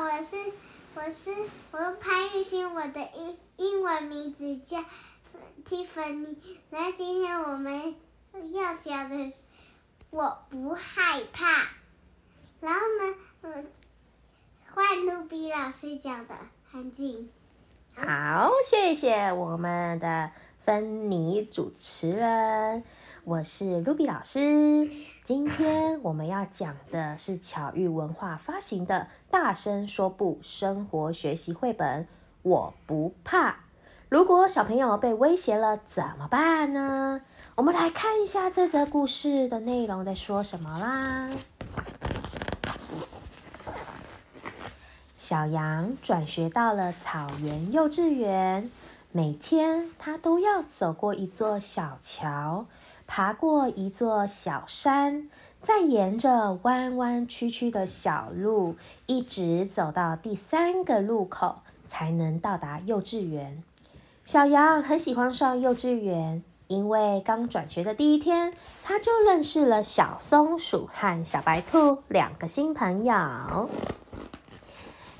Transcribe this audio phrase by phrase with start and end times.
[0.00, 0.36] 我是
[0.94, 1.30] 我是
[1.72, 4.78] 我是潘玉欣，我的英英文名字叫
[5.68, 6.36] Tiffany。
[6.70, 7.94] 那今天我们
[8.52, 9.42] 要讲的是
[10.08, 11.68] 我不害怕。
[12.60, 13.70] 然后呢，嗯，
[14.74, 16.34] 换卢比老师讲的，
[16.72, 17.28] 安静。
[17.94, 20.30] 好，谢谢我们的
[20.60, 22.82] 芬妮主持人，
[23.30, 24.90] 我是 Ruby 老师。
[25.22, 32.08] 今天我们要讲的是巧遇文化发行的《大声说不》生活学习绘本。
[32.42, 33.60] 我不怕。
[34.08, 37.20] 如果小朋友被威胁了怎么办呢？
[37.54, 41.30] 我们来看一下这则故事的内容在说什么啦。
[45.16, 48.68] 小羊转学到了草原幼稚园，
[49.12, 52.66] 每天他都要走过一座小桥，
[53.12, 55.28] 爬过一座小山，
[55.58, 61.56] 再沿着弯弯曲曲的小路，一直走到第三个路口，
[61.88, 63.64] 才能到达幼稚园。
[64.24, 68.54] 小羊很喜欢上幼稚园，因为刚转学的第一天，
[68.84, 73.68] 他就认识了小松鼠和小白兔两个新朋友。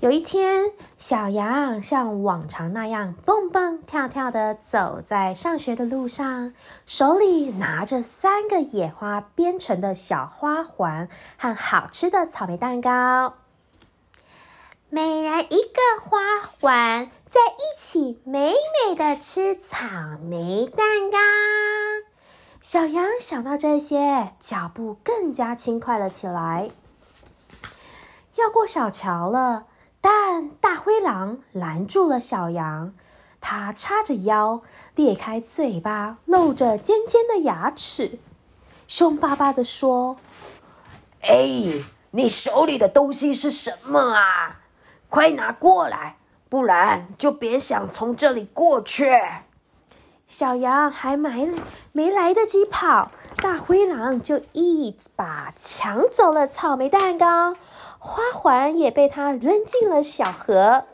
[0.00, 6.54] 有一天，小羊像往常那样蹦蹦跳跳的走在上学的路上，
[6.86, 13.34] 手里拿着三个野花编成的小花环和好吃的草莓蛋糕。
[14.88, 18.54] 每人一个花环，在一起美
[18.86, 19.84] 美的吃草
[20.22, 21.18] 莓蛋糕。
[22.60, 26.70] 小羊想到这些，脚步更加轻快了起来。
[28.36, 29.64] 要过小桥了。
[30.00, 32.94] 但大灰狼拦住了小羊，
[33.40, 34.62] 它叉着腰，
[34.94, 38.18] 裂开嘴巴，露着尖尖的牙齿，
[38.86, 40.16] 凶巴巴地说
[41.22, 44.60] ：“哎，你手里的东西是什么啊？
[45.08, 49.10] 快拿过来，不然就别想从这里过去。”
[50.28, 51.50] 小羊还没
[51.92, 57.56] 没来得及跑，大灰狼就一把抢走了草莓蛋糕。
[57.98, 60.84] 花环也被他扔进了小河。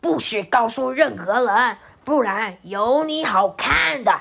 [0.00, 4.20] 不许告诉任何人，不然有你好看的。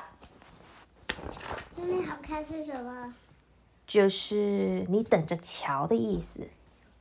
[1.78, 3.14] 有你好看是什么？
[3.86, 6.48] 就是你等着瞧的意思。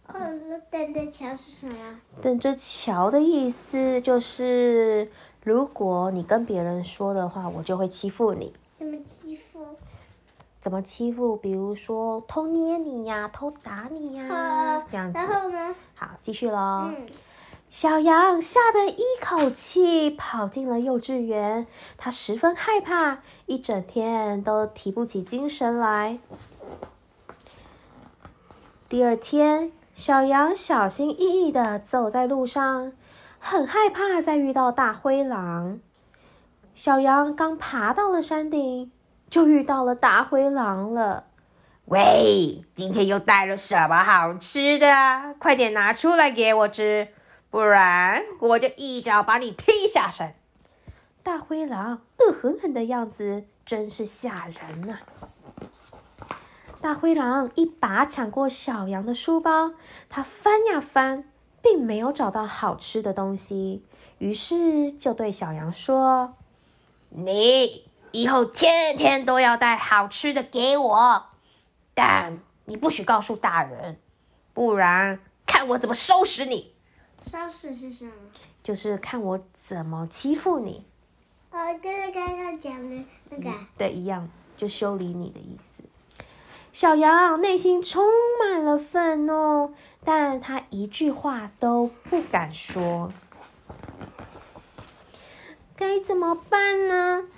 [0.09, 0.15] 哦，
[0.49, 2.01] 那等着瞧是什么？
[2.21, 5.11] 等着瞧的意思就是，
[5.43, 8.55] 如果你跟别人说的话，我就会欺负你。
[8.79, 9.43] 怎么欺负？
[10.67, 11.37] 怎么欺负？
[11.37, 15.17] 比如说偷捏你呀，偷打你呀，这样子。
[15.17, 15.73] 然后呢？
[15.95, 16.91] 好，继续喽。
[17.71, 26.19] 小羊吓得一口气跑进了幼稚园，它十分害怕，一整天都提不起精神来。
[28.89, 32.93] 第二天，小羊小心翼翼的走在路上，
[33.39, 35.79] 很害怕再遇到大灰狼。
[36.75, 38.91] 小羊刚爬到了山顶。
[39.29, 41.25] 就遇到了大灰狼了。
[41.87, 44.87] 喂，今天又带了什么好吃的？
[45.39, 47.09] 快点拿出来给我吃，
[47.49, 50.35] 不然我就一脚把你踢下山。
[51.23, 54.99] 大灰狼恶狠狠的样子真是吓人呐！
[56.81, 59.73] 大灰狼一把抢过小羊的书包，
[60.09, 61.25] 他翻呀翻，
[61.63, 63.85] 并没有找到好吃的东西，
[64.19, 66.35] 于是就对小羊说
[67.11, 67.85] ：“你。”
[68.17, 71.27] 以后天天都要带好吃的给我，
[71.93, 74.01] 但你不许告诉大人，
[74.55, 76.73] 不然看我怎么收拾你。
[77.21, 78.13] 收拾是什么？
[78.65, 80.87] 就是看我怎么欺负你。
[81.51, 83.51] 哦，跟刚刚讲的那个。
[83.77, 85.85] 对，一样，就修理你的意思。
[86.73, 88.03] 小羊内心充
[88.41, 93.13] 满了愤怒，但他一句话都不敢说。
[95.77, 97.29] 该怎么办呢？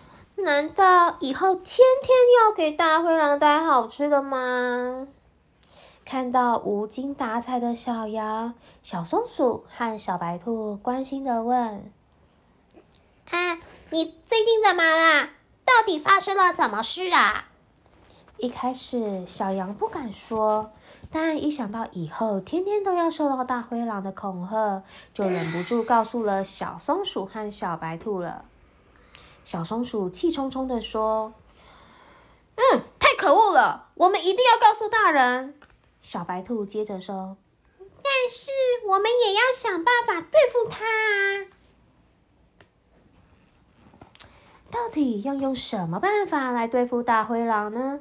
[0.45, 5.09] 难道以后天天要给大灰狼带好吃的吗？
[6.05, 11.91] 看到无精打采的小羊、小松鼠和小白兔，关心的问
[13.31, 13.59] ：“啊，
[13.91, 15.29] 你最近怎么了？
[15.65, 17.47] 到底发生了什么事啊？”
[18.39, 20.71] 一开始，小羊不敢说，
[21.11, 28.45] 但一想到以后天天都要受到大灰狼的恐吓，就忍不住告诉了小松鼠和小白兔了。
[29.49, 31.33] 小松鼠气冲冲的说
[32.57, 33.89] ：“嗯，太可恶了！
[33.95, 35.59] 我们一定要告诉大人。”
[36.03, 37.39] 小白兔接着说
[37.81, 38.51] ：“但是
[38.87, 41.47] 我们也要想办法对付它。
[44.71, 48.01] 到底要用什么办法来对付大灰狼呢？”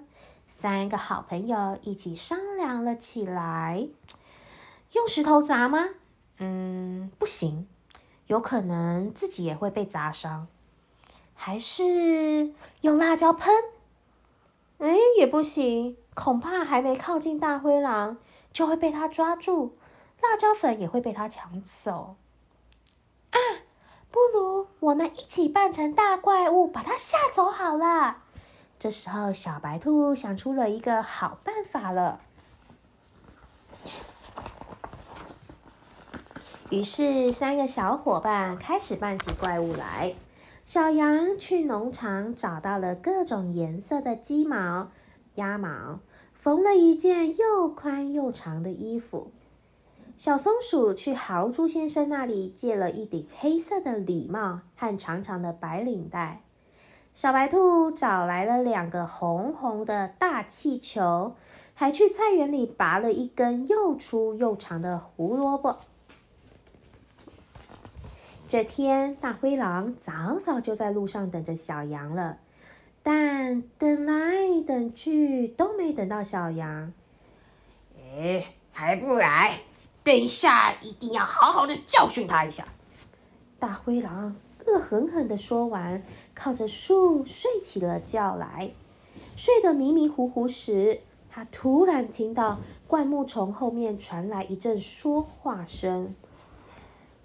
[0.53, 3.88] 三个好朋友一起商量了起来。
[4.91, 5.88] 用石头砸吗？
[6.39, 7.69] 嗯，不行，
[8.25, 10.50] 有可能自己也会被砸伤。
[11.39, 12.51] 还是
[12.81, 13.54] 用辣椒喷？
[14.80, 18.18] 哎，也不行，恐怕还没靠近大灰狼，
[18.51, 19.78] 就会被他抓住，
[20.22, 22.16] 辣椒粉也会被他抢走。
[23.30, 23.39] 啊，
[24.12, 28.18] 不如我们一起扮成大怪物，把他吓走好了。
[28.80, 32.19] 这时候，小白兔想出了一个好办法了。
[36.69, 40.13] 于是，三个小伙伴开始扮起怪物来。
[40.67, 44.89] 小羊去农场找到了各种颜色的鸡毛、
[45.35, 46.01] 鸭毛，
[46.33, 49.31] 缝了一件又宽又长的衣服。
[50.17, 56.41] 小松鼠去豪猪先生那里借了一顶黑色的礼帽和长长的白领带。
[57.13, 61.35] 小白兔找来了两个红红的大气球，
[61.73, 65.77] 还去菜园里拔了一根又粗又长的胡萝卜。
[68.47, 72.38] 这天，大灰狼早早就在路上等着小羊了，
[73.03, 76.94] 但等来等去都没等到小羊。
[77.97, 79.59] 哎，还不来？
[80.01, 82.65] 等一下，一定要好好的教训他一下！
[83.59, 86.01] 大灰狼恶狠狠地说完，
[86.33, 88.71] 靠着树睡起了觉来。
[89.35, 96.15] 睡得迷迷糊糊时，他突然听到灌木丛后面传来一阵说话声。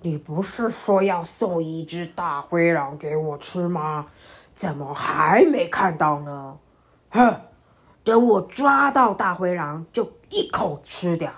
[0.03, 4.07] 你不是说要送一只大灰狼给我吃吗？
[4.55, 6.59] 怎么还没看到呢？
[7.11, 7.41] 哼！
[8.05, 11.31] 等我抓到大灰狼，就一口吃掉。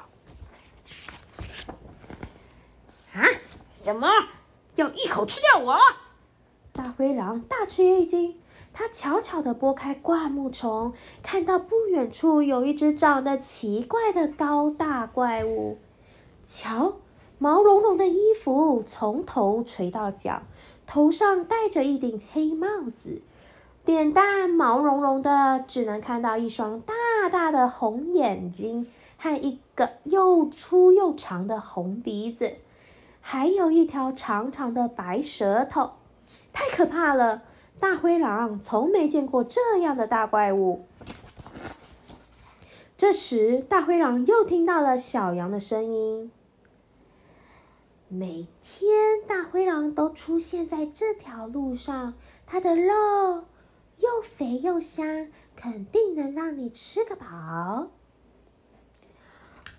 [3.13, 3.23] 啊？
[3.71, 4.09] 什么？
[4.75, 5.79] 要一口吃掉我？
[6.73, 8.41] 大灰狼大吃一惊，
[8.73, 15.79] 他悄悄地拨开灌木丛，看到不远处有一只长得奇怪的高大怪物。
[16.43, 16.97] 瞧！
[17.45, 20.41] 毛茸茸的衣服从头垂到脚，
[20.87, 23.21] 头上戴着一顶黑帽子，
[23.85, 26.95] 脸蛋毛茸茸的，只能看到一双大
[27.31, 28.87] 大的红眼睛
[29.19, 32.55] 和一个又粗又长的红鼻子，
[33.21, 35.91] 还有一条长长的白舌头，
[36.51, 37.43] 太可怕了！
[37.79, 40.87] 大灰狼从没见过这样的大怪物。
[42.97, 46.31] 这时，大灰狼又听到了小羊的声音。
[48.15, 48.89] 每天，
[49.27, 52.15] 大灰狼都出现在这条路上。
[52.47, 52.93] 它的肉
[53.99, 57.27] 又肥又香，肯定能让你吃个饱。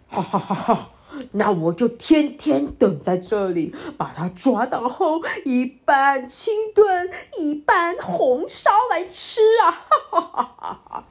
[0.10, 0.90] 哈哈哈哈！
[1.32, 7.10] 那我就天天等在这里，把它抓到后，一半清炖，
[7.40, 9.72] 一半红烧来吃啊！
[10.12, 11.08] 哈哈哈哈！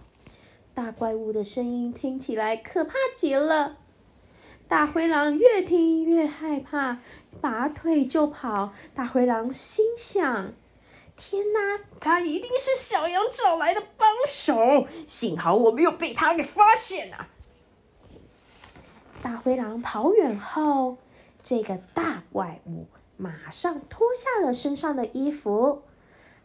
[0.75, 3.79] 大怪物的声音听起来可怕极了。
[4.75, 6.99] 大灰狼越听越害怕，
[7.41, 8.73] 拔腿就跑。
[8.93, 10.53] 大灰狼心想
[11.17, 14.89] ：“天哪，他一定是小羊找来的帮手！
[15.07, 17.29] 幸好我没有被他给发现啊！”
[19.23, 20.99] 大灰狼跑远后，
[21.41, 25.85] 这个大怪物马上脱下了身上的衣服。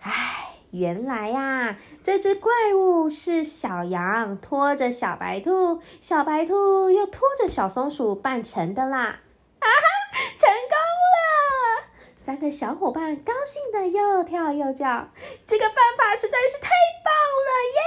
[0.01, 0.58] 唉。
[0.71, 8.99] 原来呀，这只怪物是小羊拖着小白兔，小白兔又拖着小松鼠扮成的啦！
[9.59, 10.77] 啊哈，成功
[11.15, 11.89] 了！
[12.15, 15.09] 三个小伙伴高兴的又跳又叫，
[15.47, 16.69] 这个办法实在是太
[17.03, 17.11] 棒
[17.47, 17.81] 了耶！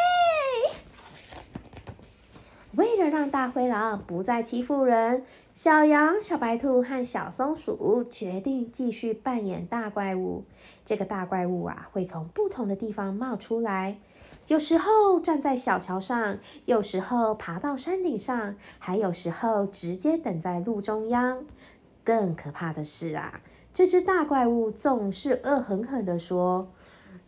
[2.75, 10.45] 为了让大灰狼不再欺负人，小羊、小白兔和小松鼠决定继续扮演大怪物。
[10.85, 13.99] 这个大怪物啊，会从不同的地方冒出来，
[14.47, 21.45] 有时候站在小桥上，有时候爬到山顶上，还有时候直接等在路中央。
[22.03, 23.43] 更可怕的是啊，
[23.75, 26.69] 这只大怪物总是恶狠狠地说：“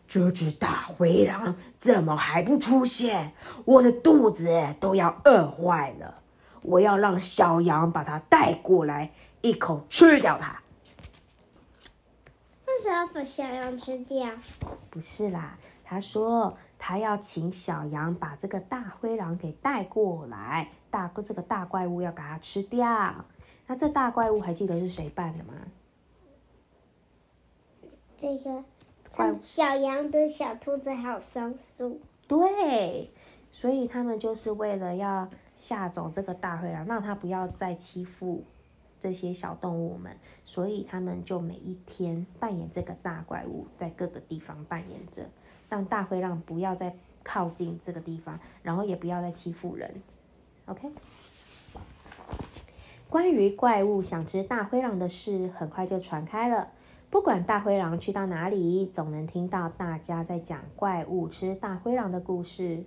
[0.06, 3.32] 这只大灰狼怎么还不出现？
[3.64, 6.22] 我的肚子都要饿坏了！
[6.62, 10.60] 我要让小羊把它带过来，一口吃掉它。”
[12.66, 14.30] 为什么要把小羊吃掉？
[14.90, 23.24] 不是啦，他说他要请小羊把这个大灰狼给带过来，大这个大怪物要给它吃掉。
[23.66, 25.54] 那这大怪物还记得是谁扮的吗？
[28.16, 28.64] 这个
[29.14, 32.00] 怪小羊的小兔子还有松鼠。
[32.26, 33.10] 对，
[33.52, 38.42] 所以他们就是为了要吓走这个大灰狼，让他不要再欺负。
[39.00, 40.16] 这些小动物们，
[40.46, 45.22] 所以他们就每一天扮演这个大怪物，在各个地方扮演着，
[45.68, 49.94] 让大灰狼不要再靠近这个地方，然后也不要再欺负人。
[50.64, 50.90] OK，
[53.10, 56.70] 关于怪物想吃大灰狼的事很快就传开了。
[57.14, 62.84] 不管大灰狼去到哪里，总能听到大家在讲怪物吃大灰狼的故事。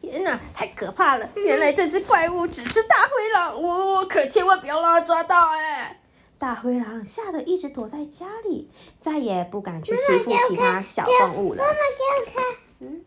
[0.00, 1.28] 天哪，太可怕了！
[1.36, 6.00] 原来这只怪物只吃大灰狼，我可千万不要让它抓到哎！
[6.38, 11.62] 大灰狼吓得一直躲在家里，再也不敢去欺负其他小动物了。
[11.62, 12.42] 妈妈给我看，
[12.78, 13.04] 嗯，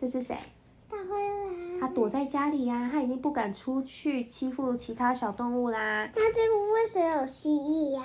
[0.00, 0.36] 这是谁？
[0.90, 1.80] 大灰狼。
[1.80, 6.10] 它躲在家里呀、它已经不敢出去欺负其他小动物啦。
[6.16, 8.04] 那这个为什么有蜥蜴呀、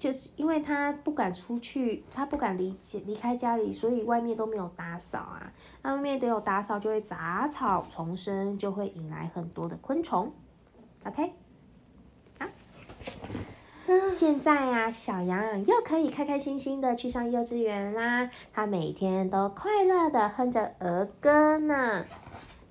[0.00, 5.52] 就是因为他不敢出去，他不敢离离开家里，所以外面都没有打扫啊。
[5.82, 10.32] 那外面得有打扫，就会杂草丛生，就会引来很多的昆虫。
[11.04, 11.34] OK，
[12.38, 12.48] 啊，
[14.08, 18.30] 现在啊，小羊又可以开开心心的去上幼稚园啦。
[18.54, 22.06] 他每天都快乐的哼着儿歌呢。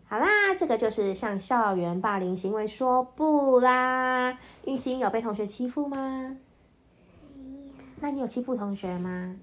[0.08, 4.36] 好啦，这个就是向校园霸凌行为说不啦。
[4.66, 6.38] 运心有被同学欺负吗？
[8.02, 9.36] 那你有欺负同学吗？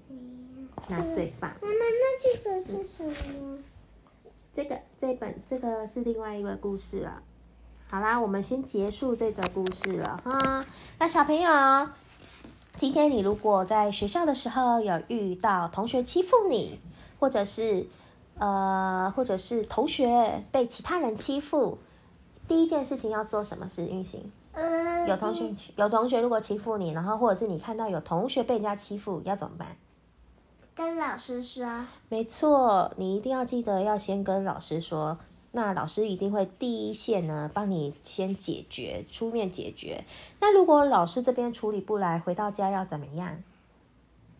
[0.87, 1.51] 那最棒。
[1.61, 3.57] 妈妈，那这个是什么？
[4.53, 7.21] 这个这本这个是另外一个故事了。
[7.89, 10.65] 好啦，我们先结束这则故事了哈。
[10.99, 11.89] 那小朋友，
[12.75, 16.79] 今天你如果在学校的时候有遇到同学欺负你，
[17.19, 17.85] 或者是
[18.39, 21.77] 呃，或者是同学被其他人欺负，
[22.47, 23.85] 第一件事情要做什么事？
[23.85, 24.31] 运行。
[24.57, 29.77] 呃，有同学有同学如果欺负你，然后或者是你看到有同学被人家欺负，要怎么办？
[30.73, 35.19] 跟老师说，没错，你一定要记得要先跟老师说，
[35.51, 40.03] 那老师一定会第一线呢帮你先解决，出面解决。
[40.39, 43.43] 那如果老师这边处理不来，回到家要怎么样？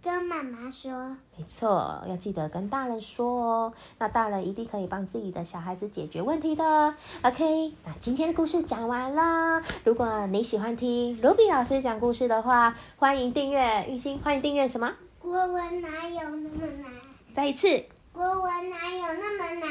[0.08, 0.90] 跟妈妈说，
[1.36, 3.74] 没错，要记得跟大人说哦。
[4.00, 6.96] 那大人一定可以帮自己的小孩子解决问题的。
[7.24, 9.62] OK，那今天的故事讲完了。
[9.84, 14.94] 如果你喜欢听 Ruby 老师讲故事的话，欢迎订阅玉兴，欢迎订阅什么？
[15.20, 16.90] 国文哪有那么难？
[17.34, 17.68] 再一次，
[18.14, 19.70] 国文哪有那么难？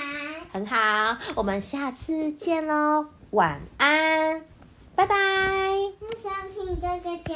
[0.53, 4.43] 很好，我们下次见喽，晚安，
[4.95, 5.17] 拜拜。
[5.17, 7.35] 我想听哥哥讲。